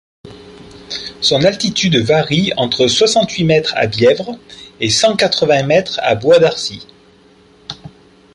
Son 1.21 1.43
altitude 1.45 1.97
varie 1.97 2.53
entre 2.57 2.87
soixante-huit 2.87 3.43
mètres 3.43 3.75
à 3.77 3.85
Bièvres 3.85 4.35
et 4.79 4.89
cent 4.89 5.15
quatre-vingt 5.15 5.61
mètres 5.61 5.99
à 6.01 6.15
Bois-d'Arcy. 6.15 6.87